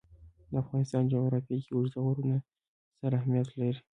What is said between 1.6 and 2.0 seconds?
کې اوږده